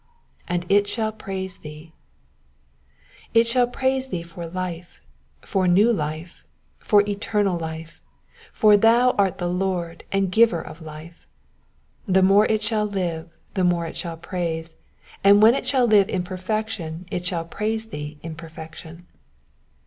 [0.01, 0.03] ^^
[0.47, 1.91] And it shall praise thee^
[3.35, 4.99] It shall praise thee for life,
[5.41, 6.43] for new life,
[6.79, 8.01] for eternal life,
[8.51, 11.27] for thou art the Lord and Giver of life.
[12.07, 14.75] The more it shall live, the more it shall praise,
[15.23, 19.05] and when it shall live in perfection it shall praise thee in perfection.